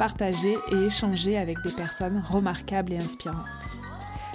[0.00, 3.68] partager et échanger avec des personnes remarquables et inspirantes.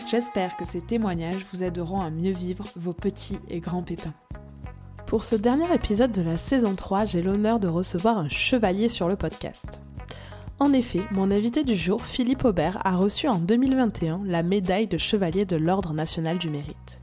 [0.07, 4.13] J'espère que ces témoignages vous aideront à mieux vivre vos petits et grands pépins.
[5.07, 9.07] Pour ce dernier épisode de la saison 3, j'ai l'honneur de recevoir un chevalier sur
[9.07, 9.81] le podcast.
[10.59, 14.99] En effet, mon invité du jour, Philippe Aubert, a reçu en 2021 la médaille de
[14.99, 16.99] chevalier de l'Ordre national du mérite.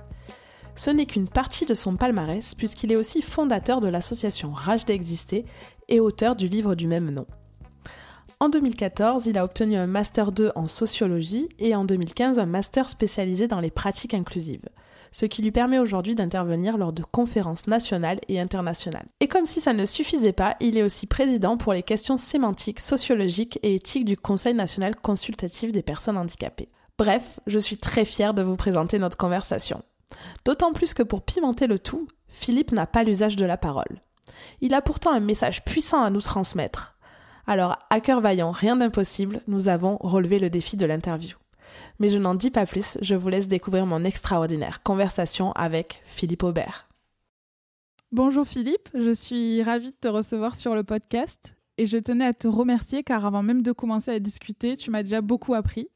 [0.77, 5.47] Ce n'est qu'une partie de son palmarès puisqu'il est aussi fondateur de l'association Rage d'exister
[5.89, 7.27] et auteur du livre du même nom.
[8.43, 12.89] En 2014, il a obtenu un Master 2 en sociologie et en 2015 un Master
[12.89, 14.69] spécialisé dans les pratiques inclusives,
[15.13, 19.07] ce qui lui permet aujourd'hui d'intervenir lors de conférences nationales et internationales.
[19.21, 22.81] Et comme si ça ne suffisait pas, il est aussi président pour les questions sémantiques,
[22.81, 26.69] sociologiques et éthiques du Conseil national consultatif des personnes handicapées.
[26.99, 29.85] Bref, je suis très fière de vous présenter notre conversation.
[30.45, 34.01] D'autant plus que pour pimenter le tout, Philippe n'a pas l'usage de la parole.
[34.61, 36.92] Il a pourtant un message puissant à nous transmettre,
[37.47, 41.37] alors, à cœur vaillant, rien d'impossible, nous avons relevé le défi de l'interview.
[41.99, 46.43] Mais je n'en dis pas plus, je vous laisse découvrir mon extraordinaire conversation avec Philippe
[46.43, 46.89] Aubert.
[48.13, 52.35] Bonjour Philippe, je suis ravie de te recevoir sur le podcast et je tenais à
[52.35, 55.89] te remercier car avant même de commencer à discuter, tu m'as déjà beaucoup appris.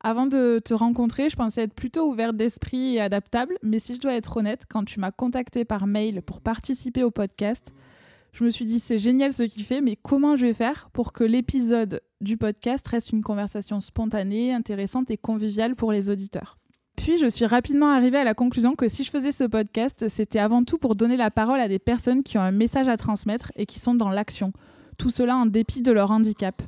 [0.00, 4.00] Avant de te rencontrer, je pensais être plutôt ouverte d'esprit et adaptable, mais si je
[4.00, 7.72] dois être honnête, quand tu m'as contacté par mail pour participer au podcast,
[8.34, 11.12] je me suis dit c'est génial ce qu'il fait, mais comment je vais faire pour
[11.12, 16.58] que l'épisode du podcast reste une conversation spontanée, intéressante et conviviale pour les auditeurs?
[16.96, 20.40] Puis je suis rapidement arrivée à la conclusion que si je faisais ce podcast, c'était
[20.40, 23.52] avant tout pour donner la parole à des personnes qui ont un message à transmettre
[23.54, 24.52] et qui sont dans l'action.
[24.98, 26.60] Tout cela en dépit de leur handicap.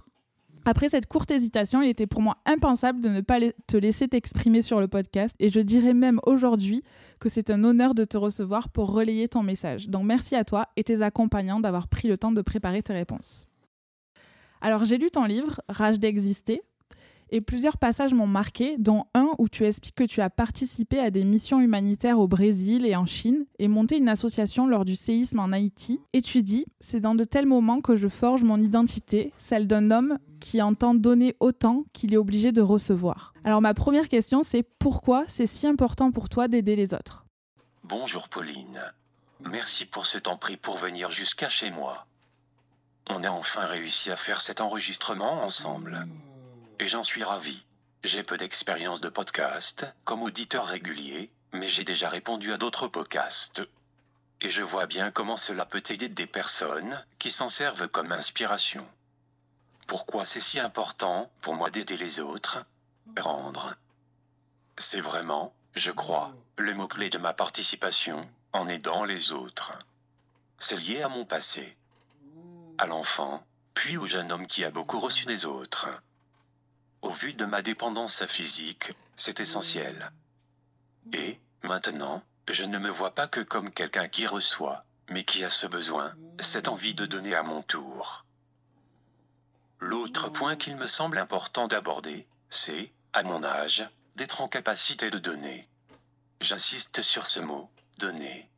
[0.68, 3.38] Après cette courte hésitation, il était pour moi impensable de ne pas
[3.68, 6.82] te laisser t'exprimer sur le podcast et je dirais même aujourd'hui
[7.20, 9.88] que c'est un honneur de te recevoir pour relayer ton message.
[9.88, 13.46] Donc merci à toi et tes accompagnants d'avoir pris le temps de préparer tes réponses.
[14.60, 16.62] Alors j'ai lu ton livre, Rage d'exister,
[17.30, 21.10] et plusieurs passages m'ont marqué, dont un où tu expliques que tu as participé à
[21.10, 25.40] des missions humanitaires au Brésil et en Chine et monté une association lors du séisme
[25.40, 26.00] en Haïti.
[26.12, 29.90] Et tu dis C'est dans de tels moments que je forge mon identité, celle d'un
[29.90, 33.32] homme qui entend donner autant qu'il est obligé de recevoir.
[33.44, 37.24] Alors ma première question, c'est pourquoi c'est si important pour toi d'aider les autres?
[37.82, 38.82] Bonjour Pauline.
[39.40, 42.06] Merci pour ce temps pris pour venir jusqu'à chez moi.
[43.08, 46.06] On a enfin réussi à faire cet enregistrement ensemble
[46.78, 47.64] et j'en suis ravi.
[48.04, 53.62] J'ai peu d'expérience de podcast, comme auditeur régulier, mais j'ai déjà répondu à d'autres podcasts.
[54.40, 58.86] Et je vois bien comment cela peut aider des personnes qui s'en servent comme inspiration.
[59.86, 62.64] Pourquoi c'est si important pour moi d'aider les autres?
[63.16, 63.74] Rendre.
[64.76, 69.72] C'est vraiment, je crois, le mot-clé de ma participation en aidant les autres.
[70.58, 71.76] C'est lié à mon passé,
[72.78, 73.42] à l'enfant,
[73.74, 75.88] puis au jeune homme qui a beaucoup reçu des autres.
[77.02, 80.10] Au vu de ma dépendance physique, c'est essentiel.
[81.12, 85.50] Et, maintenant, je ne me vois pas que comme quelqu'un qui reçoit, mais qui a
[85.50, 88.24] ce besoin, cette envie de donner à mon tour.
[89.78, 95.18] L'autre point qu'il me semble important d'aborder, c'est, à mon âge, d'être en capacité de
[95.18, 95.68] donner.
[96.40, 98.50] J'insiste sur ce mot, donner.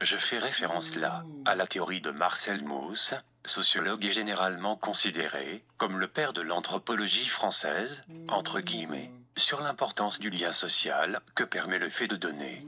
[0.00, 3.14] Je fais référence là à la théorie de Marcel Mauss,
[3.48, 10.30] sociologue est généralement considéré comme le père de l'anthropologie française, entre guillemets, sur l'importance du
[10.30, 12.66] lien social que permet le fait de donner.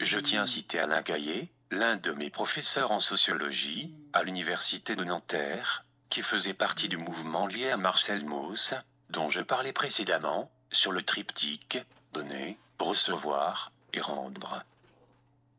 [0.00, 5.04] Je tiens à citer Alain Gaillet, l'un de mes professeurs en sociologie, à l'université de
[5.04, 8.74] Nanterre, qui faisait partie du mouvement lié à Marcel Mauss,
[9.10, 11.78] dont je parlais précédemment, sur le triptyque
[12.12, 14.62] donner, recevoir et rendre.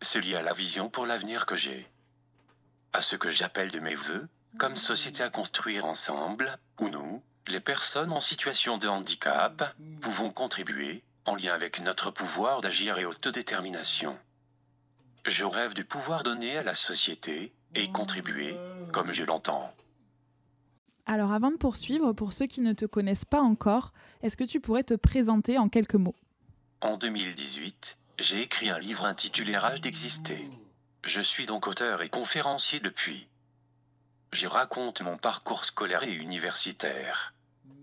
[0.01, 1.89] C'est lié à la vision pour l'avenir que j'ai
[2.95, 7.59] à ce que j'appelle de mes voeux, comme société à construire ensemble, où nous, les
[7.59, 14.17] personnes en situation de handicap, pouvons contribuer, en lien avec notre pouvoir d'agir et autodétermination.
[15.25, 18.55] Je rêve du pouvoir donner à la société et contribuer,
[18.93, 19.73] comme je l'entends.
[21.05, 23.91] Alors avant de poursuivre, pour ceux qui ne te connaissent pas encore,
[24.23, 26.15] est-ce que tu pourrais te présenter en quelques mots?
[26.79, 30.47] En 2018, j'ai écrit un livre intitulé Rage d'exister.
[31.05, 33.29] Je suis donc auteur et conférencier depuis.
[34.33, 37.33] J'y raconte mon parcours scolaire et universitaire.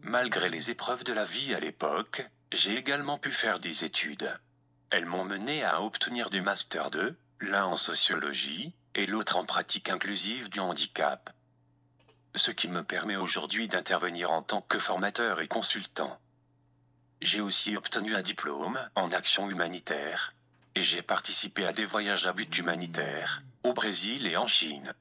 [0.02, 4.36] malgré les épreuves de la vie à l'époque, j'ai également pu faire des études.
[4.90, 9.88] Elles m'ont mené à obtenir des Master 2, l'un en sociologie et l'autre en pratique
[9.88, 11.30] inclusive du handicap.
[12.34, 16.18] Ce qui me permet aujourd'hui d'intervenir en tant que formateur et consultant.
[17.20, 20.34] J'ai aussi obtenu un diplôme en action humanitaire
[20.74, 24.94] et j'ai participé à des voyages à but humanitaire au Brésil et en Chine.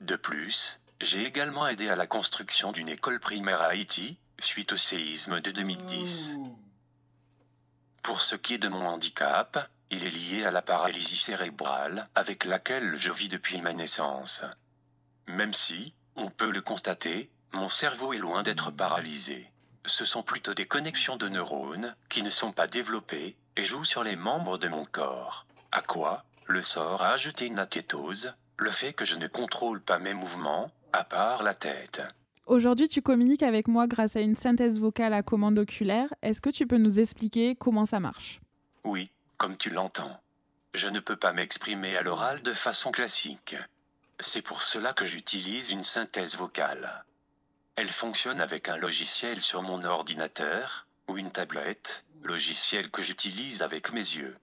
[0.00, 4.76] De plus, j'ai également aidé à la construction d'une école primaire à Haïti suite au
[4.76, 6.36] séisme de 2010.
[8.02, 12.44] Pour ce qui est de mon handicap, il est lié à la paralysie cérébrale avec
[12.44, 14.42] laquelle je vis depuis ma naissance.
[15.28, 19.50] Même si, on peut le constater, mon cerveau est loin d'être paralysé.
[19.84, 24.04] Ce sont plutôt des connexions de neurones qui ne sont pas développées et jouent sur
[24.04, 25.46] les membres de mon corps.
[25.70, 29.98] À quoi le sort a ajouté une inquiétose, le fait que je ne contrôle pas
[29.98, 32.02] mes mouvements, à part la tête.
[32.46, 36.12] Aujourd'hui, tu communiques avec moi grâce à une synthèse vocale à commande oculaire.
[36.22, 38.40] Est-ce que tu peux nous expliquer comment ça marche?
[38.84, 40.20] Oui, comme tu l'entends.
[40.74, 43.56] Je ne peux pas m'exprimer à l'oral de façon classique.
[44.20, 47.04] C'est pour cela que j'utilise une synthèse vocale.
[47.76, 53.92] Elle fonctionne avec un logiciel sur mon ordinateur ou une tablette, logiciel que j'utilise avec
[53.92, 54.36] mes yeux.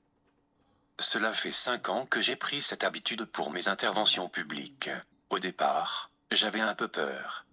[1.00, 4.90] Cela fait cinq ans que j'ai pris cette habitude pour mes interventions publiques.
[5.30, 7.46] Au départ, j'avais un peu peur.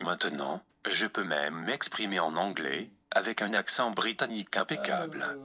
[0.00, 5.38] Maintenant, je peux même m'exprimer en anglais avec un accent britannique impeccable.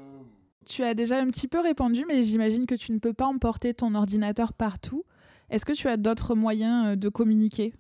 [0.66, 3.74] Tu as déjà un petit peu répondu, mais j'imagine que tu ne peux pas emporter
[3.74, 5.06] ton ordinateur partout.
[5.50, 7.74] Est-ce que tu as d'autres moyens euh, de communiquer?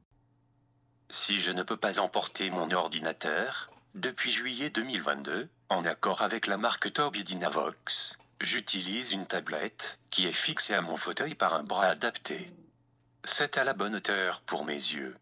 [1.10, 6.58] Si je ne peux pas emporter mon ordinateur, depuis juillet 2022, en accord avec la
[6.58, 11.88] marque Tobii Dynavox, j'utilise une tablette qui est fixée à mon fauteuil par un bras
[11.88, 12.50] adapté.
[13.26, 15.18] C'est à la bonne hauteur pour mes yeux.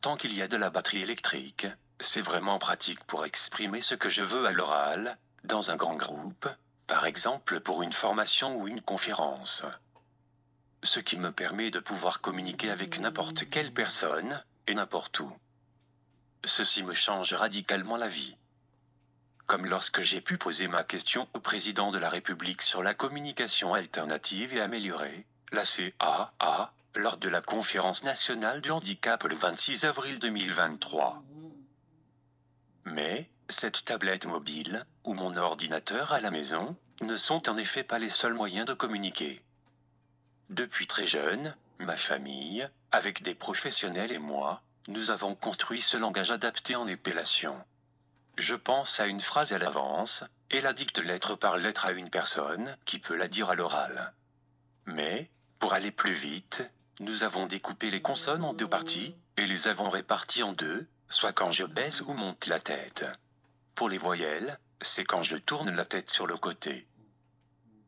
[0.00, 1.66] Tant qu'il y a de la batterie électrique,
[1.98, 6.48] c'est vraiment pratique pour exprimer ce que je veux à l'oral, dans un grand groupe,
[6.86, 9.64] par exemple pour une formation ou une conférence.
[10.84, 15.32] Ce qui me permet de pouvoir communiquer avec n'importe quelle personne, et n'importe où.
[16.44, 18.36] Ceci me change radicalement la vie.
[19.52, 23.74] Comme lorsque j'ai pu poser ma question au président de la République sur la communication
[23.74, 30.18] alternative et améliorée, la CAA, lors de la conférence nationale du handicap le 26 avril
[30.20, 31.22] 2023.
[32.86, 37.98] Mais, cette tablette mobile, ou mon ordinateur à la maison, ne sont en effet pas
[37.98, 39.42] les seuls moyens de communiquer.
[40.48, 46.30] Depuis très jeune, ma famille, avec des professionnels et moi, nous avons construit ce langage
[46.30, 47.62] adapté en épellation.
[48.42, 52.10] Je pense à une phrase à l'avance, et la dicte lettre par lettre à une
[52.10, 54.12] personne qui peut la dire à l'oral.
[54.84, 55.30] Mais,
[55.60, 56.68] pour aller plus vite,
[56.98, 61.32] nous avons découpé les consonnes en deux parties, et les avons réparties en deux, soit
[61.32, 63.06] quand je baisse ou monte la tête.
[63.76, 66.88] Pour les voyelles, c'est quand je tourne la tête sur le côté.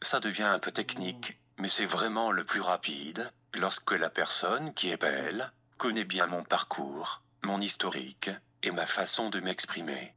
[0.03, 4.91] Ça devient un peu technique, mais c'est vraiment le plus rapide, lorsque la personne qui
[4.91, 8.31] est belle connaît bien mon parcours, mon historique,
[8.63, 10.15] et ma façon de m'exprimer.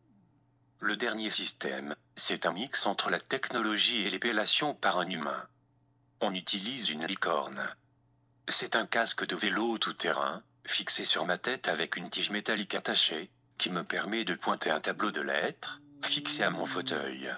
[0.79, 5.47] Le dernier système, c'est un mix entre la technologie et l'épellation par un humain.
[6.21, 7.67] On utilise une licorne.
[8.47, 13.31] C'est un casque de vélo tout-terrain, fixé sur ma tête avec une tige métallique attachée,
[13.57, 17.33] qui me permet de pointer un tableau de lettres, fixé à mon fauteuil.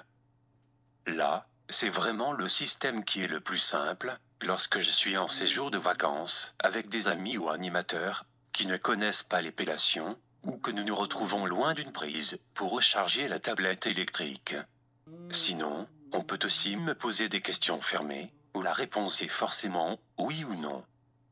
[1.08, 5.72] Là, c'est vraiment le système qui est le plus simple, lorsque je suis en séjour
[5.72, 10.84] de vacances, avec des amis ou animateurs, qui ne connaissent pas l'épellation, ou que nous
[10.84, 14.56] nous retrouvons loin d'une prise, pour recharger la tablette électrique.
[15.32, 20.44] Sinon, on peut aussi me poser des questions fermées, où la réponse est forcément oui
[20.44, 20.84] ou non.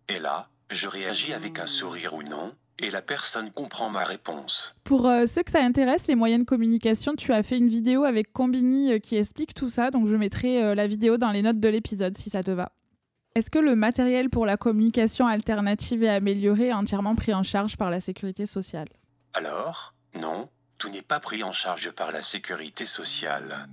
[0.08, 4.76] Et là, je réagis avec un sourire ou non, et la personne comprend ma réponse.
[4.84, 8.04] Pour euh, ceux que ça intéresse, les moyens de communication, tu as fait une vidéo
[8.04, 11.42] avec Combini euh, qui explique tout ça, donc je mettrai euh, la vidéo dans les
[11.42, 12.72] notes de l'épisode si ça te va.
[13.38, 17.77] Est-ce que le matériel pour la communication alternative et améliorée est entièrement pris en charge
[17.77, 18.88] par la sécurité sociale?
[19.36, 23.67] Alors, non, tout n'est pas pris en charge par la sécurité sociale.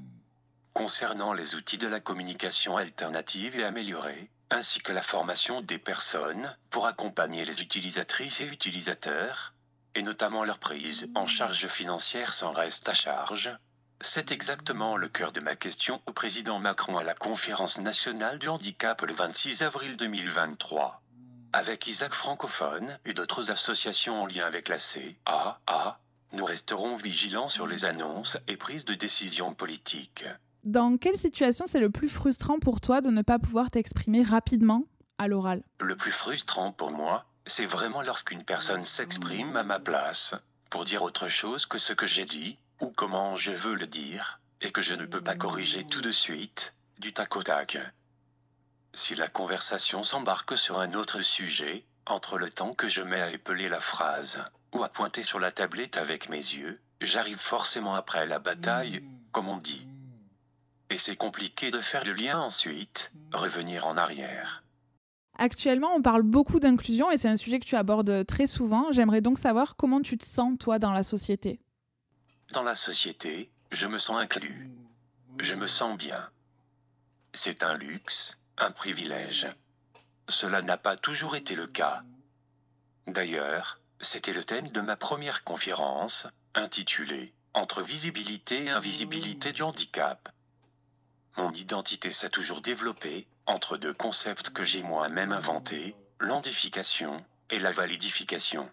[0.74, 6.54] Concernant les outils de la communication alternative et améliorée, ainsi que la formation des personnes
[6.68, 9.54] pour accompagner les utilisatrices et utilisateurs,
[9.94, 13.56] et notamment leur prise en charge financière sans reste à charge.
[14.00, 18.48] C'est exactement le cœur de ma question au président Macron à la conférence nationale du
[18.48, 21.00] handicap le 26 avril 2023.
[21.52, 26.00] Avec Isaac Francophone et d'autres associations en lien avec la CAA,
[26.32, 30.24] nous resterons vigilants sur les annonces et prises de décisions politiques.
[30.64, 34.84] Dans quelle situation c'est le plus frustrant pour toi de ne pas pouvoir t'exprimer rapidement
[35.18, 35.62] à l'oral?
[35.78, 40.34] Le plus frustrant pour moi, c'est vraiment lorsqu'une personne s'exprime à ma place,
[40.70, 44.40] pour dire autre chose que ce que j'ai dit, ou comment je veux le dire,
[44.60, 47.78] et que je ne peux pas corriger tout de suite, du tac au tac.
[48.94, 53.30] Si la conversation s'embarque sur un autre sujet, entre le temps que je mets à
[53.30, 58.26] épeler la phrase, ou à pointer sur la tablette avec mes yeux, j'arrive forcément après
[58.26, 59.86] la bataille, comme on dit.
[60.90, 64.62] Et c'est compliqué de faire le lien ensuite, revenir en arrière.
[65.36, 68.92] Actuellement, on parle beaucoup d'inclusion et c'est un sujet que tu abordes très souvent.
[68.92, 71.60] J'aimerais donc savoir comment tu te sens, toi, dans la société.
[72.52, 74.70] Dans la société, je me sens inclus.
[75.38, 76.30] Je me sens bien.
[77.32, 79.48] C'est un luxe, un privilège.
[80.28, 82.02] Cela n'a pas toujours été le cas.
[83.06, 90.28] D'ailleurs, c'était le thème de ma première conférence, intitulée Entre visibilité et invisibilité du handicap.
[91.36, 97.72] Mon identité s'est toujours développée entre deux concepts que j'ai moi-même inventés, l'handification et la
[97.72, 98.70] validification.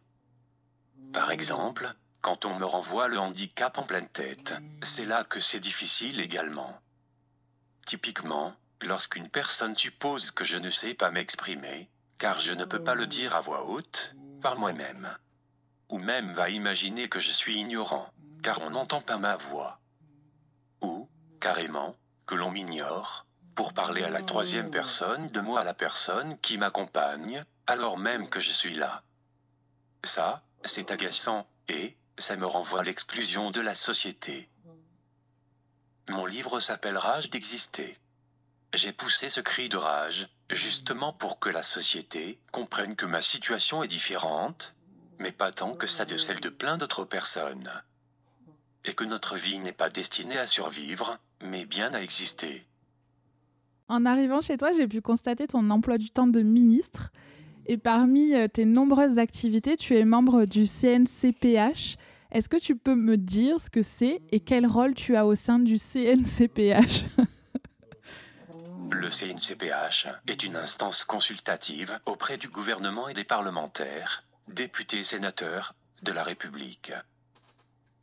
[1.13, 5.59] Par exemple, quand on me renvoie le handicap en pleine tête, c'est là que c'est
[5.59, 6.79] difficile également.
[7.85, 12.95] Typiquement, lorsqu'une personne suppose que je ne sais pas m'exprimer, car je ne peux pas
[12.95, 15.17] le dire à voix haute, par moi-même.
[15.89, 18.07] Ou même va imaginer que je suis ignorant,
[18.43, 19.79] car on n'entend pas ma voix.
[20.81, 21.09] Ou,
[21.39, 21.95] carrément,
[22.27, 23.25] que l'on m'ignore,
[23.55, 28.29] pour parler à la troisième personne de moi à la personne qui m'accompagne, alors même
[28.29, 29.03] que je suis là.
[30.03, 34.47] Ça, c'est agaçant, et ça me renvoie à l'exclusion de la société.
[36.07, 37.97] Mon livre s'appelle Rage d'exister.
[38.73, 43.83] J'ai poussé ce cri de rage, justement pour que la société comprenne que ma situation
[43.83, 44.75] est différente,
[45.19, 47.69] mais pas tant que ça de celle de plein d'autres personnes.
[48.85, 52.65] Et que notre vie n'est pas destinée à survivre, mais bien à exister.
[53.89, 57.11] En arrivant chez toi, j'ai pu constater ton emploi du temps de ministre.
[57.65, 61.97] Et parmi euh, tes nombreuses activités, tu es membre du CNCPH.
[62.31, 65.35] Est-ce que tu peux me dire ce que c'est et quel rôle tu as au
[65.35, 67.03] sein du CNCPH
[68.89, 75.73] Le CNCPH est une instance consultative auprès du gouvernement et des parlementaires, députés et sénateurs,
[76.03, 76.93] de la République.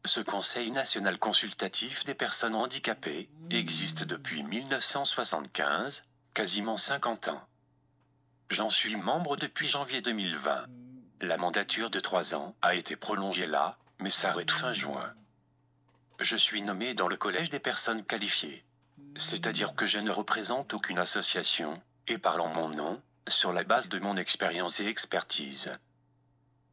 [0.05, 6.05] Ce Conseil national consultatif des personnes handicapées existe depuis 1975,
[6.35, 7.41] quasiment 50 ans.
[8.51, 10.67] J'en suis membre depuis janvier 2020.
[11.23, 15.13] La mandature de trois ans a été prolongée là, mais s'arrête fin juin.
[16.21, 18.65] Je suis nommé dans le Collège des personnes qualifiées.
[19.17, 23.89] C'est-à-dire que je ne représente aucune association, et parle en mon nom, sur la base
[23.89, 25.73] de mon expérience et expertise.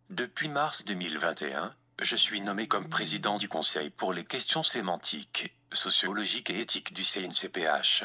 [0.10, 6.50] Depuis mars 2021, je suis nommé comme président du Conseil pour les questions sémantiques, sociologiques
[6.50, 8.04] et éthiques du CNCPH.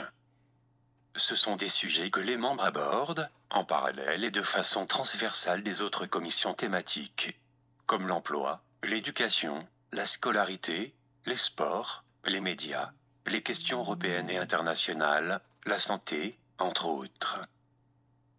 [1.16, 5.82] Ce sont des sujets que les membres abordent, en parallèle et de façon transversale des
[5.82, 7.38] autres commissions thématiques,
[7.86, 10.94] comme l'emploi, l'éducation, la scolarité,
[11.26, 12.92] les sports, les médias,
[13.26, 17.40] les questions européennes et internationales, la santé, entre autres.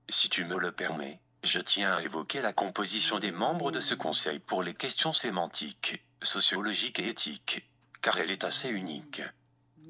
[0.09, 3.95] Si tu me le permets, je tiens à évoquer la composition des membres de ce
[3.95, 7.69] Conseil pour les questions sémantiques, sociologiques et éthiques,
[8.01, 9.21] car elle est assez unique.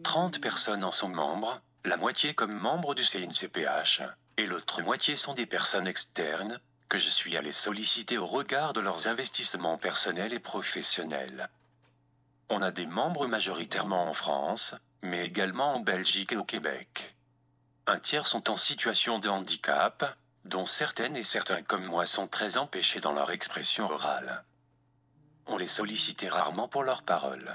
[0.03, 4.01] 30 personnes en sont membres, la moitié comme membres du CNCPH,
[4.38, 6.60] et l'autre moitié sont des personnes externes,
[6.91, 11.50] que je suis allé solliciter au regard de leurs investissements personnels et professionnels.
[12.50, 17.15] On a des membres majoritairement en France, mais également en Belgique et au Québec.
[17.88, 22.57] Un tiers sont en situation de handicap, dont certaines et certains comme moi sont très
[22.57, 24.43] empêchés dans leur expression orale.
[25.48, 27.53] On les sollicitait rarement pour leurs paroles.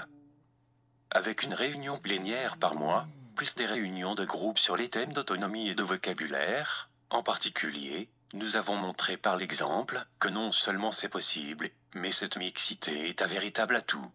[1.11, 5.69] Avec une réunion plénière par mois, plus des réunions de groupe sur les thèmes d'autonomie
[5.69, 11.69] et de vocabulaire, en particulier, nous avons montré par l'exemple que non seulement c'est possible,
[11.95, 14.05] mais cette mixité est un véritable atout.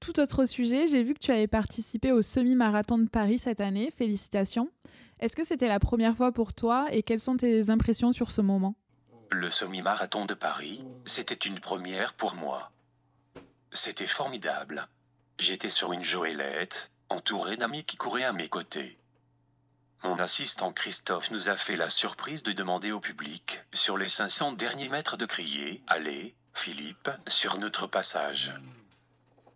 [0.00, 3.90] Tout autre sujet, j'ai vu que tu avais participé au semi-marathon de Paris cette année.
[3.90, 4.70] Félicitations.
[5.20, 8.40] Est-ce que c'était la première fois pour toi et quelles sont tes impressions sur ce
[8.40, 8.74] moment?
[9.30, 12.70] Le semi-marathon de Paris, c'était une première pour moi.
[13.72, 14.88] C'était formidable.
[15.38, 18.98] J'étais sur une joëlette, entouré d'amis qui couraient à mes côtés.
[20.04, 24.52] Mon assistant Christophe nous a fait la surprise de demander au public, sur les 500
[24.52, 28.52] derniers mètres de crier «Allez, Philippe, sur notre passage».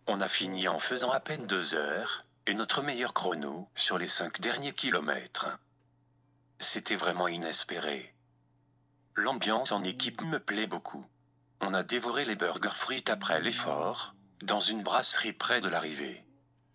[0.06, 4.08] On a fini en faisant à peine deux heures, et notre meilleur chrono sur les
[4.08, 5.48] cinq derniers kilomètres.
[6.60, 8.14] C'était vraiment inespéré.
[9.16, 11.04] L'ambiance en équipe me plaît beaucoup.
[11.60, 16.24] On a dévoré les burgers frites après l'effort, dans une brasserie près de l'arrivée.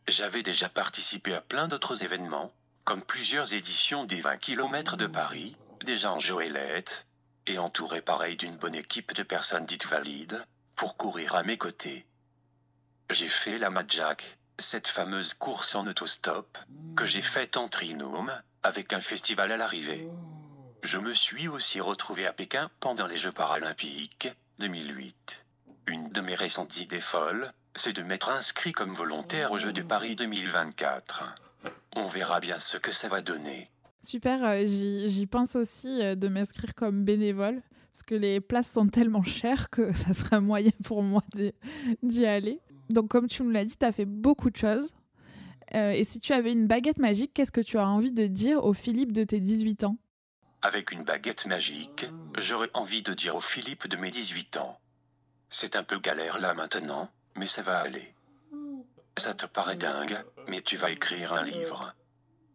[0.07, 2.53] J'avais déjà participé à plein d'autres événements,
[2.83, 7.05] comme plusieurs éditions des 20 km de Paris, déjà en joëlette,
[7.47, 10.41] et entouré pareil d'une bonne équipe de personnes dites valides,
[10.75, 12.05] pour courir à mes côtés,
[13.09, 16.57] J'ai fait la Madjack, cette fameuse course en autostop,
[16.95, 18.31] que j'ai faite en trinôme,
[18.63, 20.07] avec un festival à l'arrivée.
[20.83, 25.45] Je me suis aussi retrouvé à Pékin pendant les Jeux paralympiques 2008.
[25.87, 29.81] Une de mes récentes idées folles, c'est de m'être inscrit comme volontaire aux Jeux de
[29.81, 31.35] Paris 2024.
[31.95, 33.69] On verra bien ce que ça va donner.
[34.01, 37.61] Super, euh, j'y pense aussi euh, de m'inscrire comme bénévole,
[37.93, 41.23] parce que les places sont tellement chères que ça sera moyen pour moi
[42.01, 42.59] d'y aller.
[42.89, 44.93] Donc comme tu me l'as dit, tu as fait beaucoup de choses.
[45.73, 48.63] Euh, et si tu avais une baguette magique, qu'est-ce que tu as envie de dire
[48.65, 49.97] au Philippe de tes 18 ans?
[50.61, 52.05] Avec une baguette magique,
[52.37, 54.79] j'aurais envie de dire au Philippe de mes 18 ans.
[55.49, 58.13] C'est un peu galère là maintenant, mais ça va aller.
[59.17, 61.93] Ça te paraît dingue, mais tu vas écrire un livre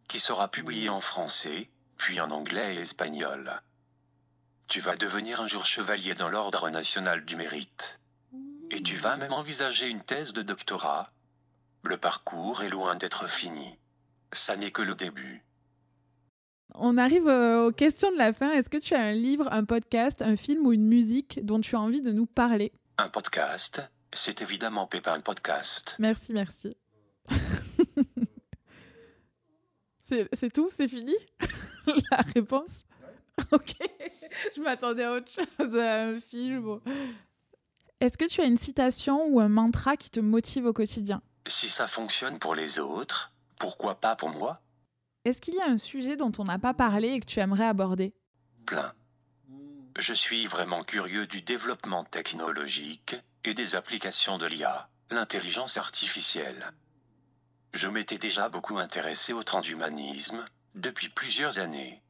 [0.08, 3.62] qui sera publié en français, puis en anglais et espagnol.
[4.66, 8.00] Tu vas devenir un jour chevalier dans l'Ordre national du mérite.
[8.70, 11.10] Et tu vas même envisager une thèse de doctorat.
[11.84, 13.78] Le parcours est loin d'être fini.
[14.32, 15.44] Ça n'est que le début.
[16.74, 18.52] On arrive euh, aux questions de la fin.
[18.52, 21.76] Est-ce que tu as un livre, un podcast, un film ou une musique dont tu
[21.76, 22.72] as envie de nous parler?
[22.98, 25.96] Un podcast C'est évidemment Pépin Podcast.
[25.98, 26.76] Merci, merci.
[30.00, 30.70] C'est tout?
[30.70, 31.14] C'est fini?
[32.10, 32.80] La réponse?
[33.52, 33.76] Ok.
[34.56, 36.80] Je m'attendais à autre chose, à un film.
[38.00, 41.22] Est-ce que tu as une citation ou un mantra qui te motive au quotidien?
[41.46, 44.60] Si ça fonctionne pour les autres, pourquoi pas pour moi?
[45.24, 47.66] Est-ce qu'il y a un sujet dont on n'a pas parlé et que tu aimerais
[47.66, 48.12] aborder?
[48.66, 48.92] Plein.
[49.98, 53.16] Je suis vraiment curieux du développement technologique
[53.54, 56.72] des applications de l'IA, l'intelligence artificielle.
[57.72, 62.02] Je m'étais déjà beaucoup intéressé au transhumanisme, depuis plusieurs années.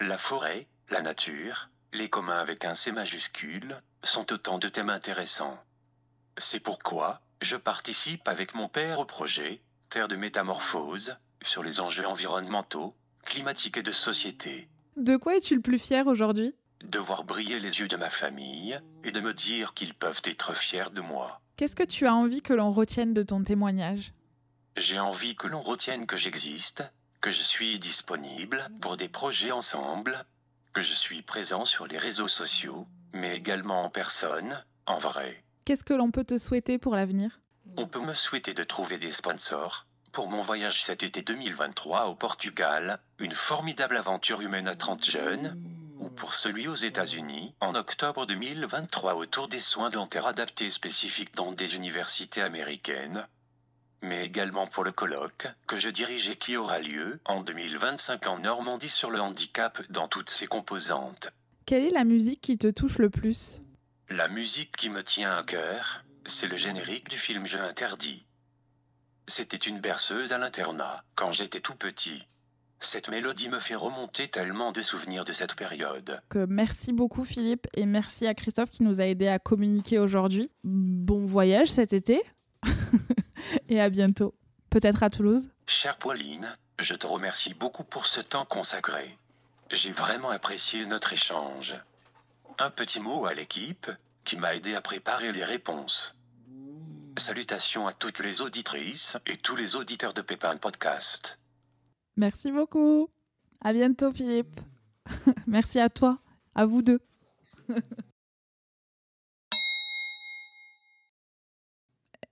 [0.00, 5.58] La forêt, la nature, les communs avec un C majuscule, sont autant de thèmes intéressants.
[6.38, 12.06] C'est pourquoi je participe avec mon père au projet Terre de métamorphose sur les enjeux
[12.06, 14.68] environnementaux, climatiques et de société.
[14.96, 16.54] De quoi es-tu le plus fier aujourd'hui?
[16.84, 20.54] De voir briller les yeux de ma famille et de me dire qu'ils peuvent être
[20.54, 21.40] fiers de moi.
[21.56, 24.12] Qu'est-ce que tu as envie que l'on retienne de ton témoignage?
[24.76, 26.84] J'ai envie que l'on retienne que j'existe,
[27.20, 30.24] que je suis disponible pour des projets ensemble,
[30.72, 35.42] que je suis présent sur les réseaux sociaux, mais également en personne, en vrai.
[35.64, 37.40] Qu'est-ce que l'on peut te souhaiter pour l'avenir?
[37.76, 42.14] On peut me souhaiter de trouver des sponsors pour mon voyage cet été 2023 au
[42.14, 45.60] Portugal, une formidable aventure humaine à 30 jeunes,
[45.98, 51.52] ou pour celui aux États-Unis, en octobre 2023 autour des soins dentaires adaptés spécifiques dans
[51.52, 53.26] des universités américaines,
[54.02, 58.38] mais également pour le colloque que je dirige et qui aura lieu en 2025 en
[58.38, 61.30] Normandie sur le handicap dans toutes ses composantes.
[61.66, 63.62] Quelle est la musique qui te touche le plus?
[64.10, 68.26] La musique qui me tient à cœur, c'est le générique du film Jeu interdit.
[69.26, 72.26] C'était une berceuse à l'internat quand j'étais tout petit.
[72.84, 76.20] Cette mélodie me fait remonter tellement de souvenirs de cette période.
[76.28, 80.50] Que merci beaucoup Philippe et merci à Christophe qui nous a aidé à communiquer aujourd'hui.
[80.64, 82.22] Bon voyage cet été.
[83.70, 84.34] et à bientôt.
[84.68, 85.48] Peut-être à Toulouse.
[85.66, 89.16] Chère Pauline, je te remercie beaucoup pour ce temps consacré.
[89.70, 91.76] J'ai vraiment apprécié notre échange.
[92.58, 93.90] Un petit mot à l'équipe
[94.24, 96.14] qui m'a aidé à préparer les réponses.
[97.16, 101.38] Salutations à toutes les auditrices et tous les auditeurs de Pépin Podcast.
[102.16, 103.08] Merci beaucoup.
[103.60, 104.60] À bientôt, Philippe.
[105.46, 106.18] Merci à toi,
[106.54, 107.00] à vous deux.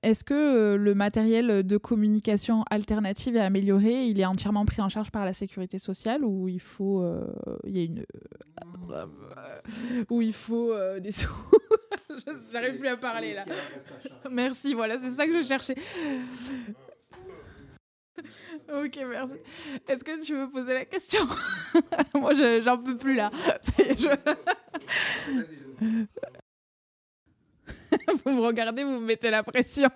[0.02, 4.06] Est-ce que euh, le matériel de communication alternative est amélioré?
[4.06, 7.24] Il est entièrement pris en charge par la sécurité sociale ou il faut, euh,
[7.64, 8.04] il y a une,
[8.90, 9.06] euh,
[10.10, 11.30] ou il faut des sous?
[12.52, 13.44] J'arrive plus à parler là.
[14.30, 15.76] Merci, voilà, c'est ça que je cherchais.
[18.68, 19.34] Ok, merci.
[19.88, 21.26] Est-ce que tu veux poser la question?
[22.14, 23.30] Moi, j'en peux plus là.
[28.24, 29.90] vous me regardez, vous me mettez la pression.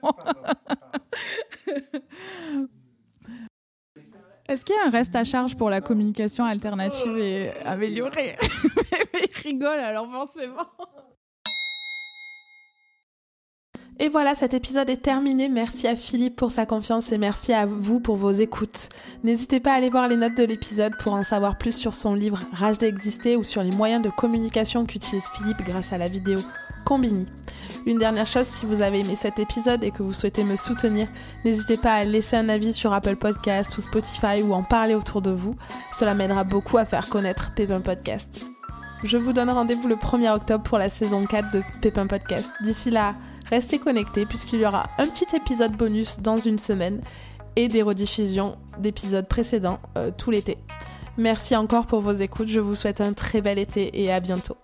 [4.48, 8.37] Est-ce qu'il y a un reste à charge pour la communication alternative et améliorée?
[9.12, 10.68] Mais il rigole alors forcément.
[14.06, 15.48] Et voilà, cet épisode est terminé.
[15.48, 18.88] Merci à Philippe pour sa confiance et merci à vous pour vos écoutes.
[19.24, 22.14] N'hésitez pas à aller voir les notes de l'épisode pour en savoir plus sur son
[22.14, 26.38] livre Rage d'exister ou sur les moyens de communication qu'utilise Philippe grâce à la vidéo
[26.84, 27.26] Combini.
[27.84, 31.08] Une dernière chose, si vous avez aimé cet épisode et que vous souhaitez me soutenir,
[31.44, 35.20] n'hésitez pas à laisser un avis sur Apple Podcast ou Spotify ou en parler autour
[35.20, 35.56] de vous.
[35.92, 38.46] Cela m'aidera beaucoup à faire connaître Pépin Podcast.
[39.04, 42.50] Je vous donne rendez-vous le 1er octobre pour la saison 4 de Pépin Podcast.
[42.62, 43.14] D'ici là,
[43.50, 47.00] Restez connectés puisqu'il y aura un petit épisode bonus dans une semaine
[47.54, 50.59] et des rediffusions d'épisodes précédents euh, tout l'été.
[51.16, 54.56] Merci encore pour vos écoutes, je vous souhaite un très bel été et à bientôt.